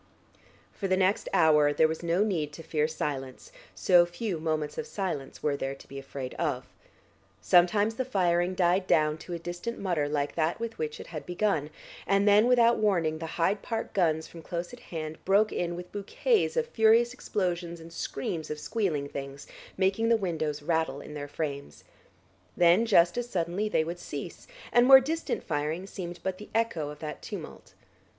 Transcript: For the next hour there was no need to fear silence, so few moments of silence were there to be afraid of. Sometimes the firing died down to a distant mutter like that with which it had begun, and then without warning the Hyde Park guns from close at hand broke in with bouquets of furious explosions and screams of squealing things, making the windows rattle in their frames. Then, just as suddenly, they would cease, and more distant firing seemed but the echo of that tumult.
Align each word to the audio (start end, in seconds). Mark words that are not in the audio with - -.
For 0.73 0.87
the 0.87 0.97
next 0.97 1.29
hour 1.31 1.71
there 1.71 1.87
was 1.87 2.01
no 2.01 2.23
need 2.23 2.51
to 2.53 2.63
fear 2.63 2.87
silence, 2.87 3.51
so 3.75 4.03
few 4.07 4.39
moments 4.39 4.79
of 4.79 4.87
silence 4.87 5.43
were 5.43 5.55
there 5.55 5.75
to 5.75 5.87
be 5.87 5.99
afraid 5.99 6.33
of. 6.39 6.65
Sometimes 7.39 7.93
the 7.93 8.03
firing 8.03 8.55
died 8.55 8.87
down 8.87 9.19
to 9.19 9.33
a 9.33 9.37
distant 9.37 9.77
mutter 9.77 10.09
like 10.09 10.33
that 10.33 10.59
with 10.59 10.79
which 10.79 10.99
it 10.99 11.05
had 11.05 11.23
begun, 11.27 11.69
and 12.07 12.27
then 12.27 12.47
without 12.47 12.79
warning 12.79 13.19
the 13.19 13.27
Hyde 13.37 13.61
Park 13.61 13.93
guns 13.93 14.27
from 14.27 14.41
close 14.41 14.73
at 14.73 14.79
hand 14.79 15.23
broke 15.23 15.53
in 15.53 15.75
with 15.75 15.91
bouquets 15.91 16.57
of 16.57 16.65
furious 16.65 17.13
explosions 17.13 17.79
and 17.79 17.93
screams 17.93 18.49
of 18.49 18.57
squealing 18.57 19.07
things, 19.07 19.45
making 19.77 20.09
the 20.09 20.17
windows 20.17 20.63
rattle 20.63 20.99
in 20.99 21.13
their 21.13 21.27
frames. 21.27 21.83
Then, 22.57 22.87
just 22.87 23.19
as 23.19 23.29
suddenly, 23.29 23.69
they 23.69 23.83
would 23.83 23.99
cease, 23.99 24.47
and 24.73 24.87
more 24.87 24.99
distant 24.99 25.43
firing 25.43 25.85
seemed 25.85 26.19
but 26.23 26.39
the 26.39 26.49
echo 26.55 26.89
of 26.89 26.97
that 27.01 27.21
tumult. 27.21 27.75